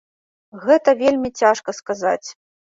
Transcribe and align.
Гэта 0.63 0.95
вельмі 1.01 1.29
цяжка 1.43 1.77
сказаць. 1.81 2.27